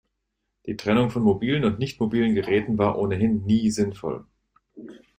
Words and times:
Die 0.65 0.77
Trennung 0.77 1.11
von 1.11 1.21
mobilen 1.21 1.63
und 1.63 1.77
nicht 1.77 1.99
mobilen 1.99 2.33
Geräten 2.33 2.79
war 2.79 2.97
ohnehin 2.97 3.43
nie 3.45 3.69
sinnvoll. 3.69 4.25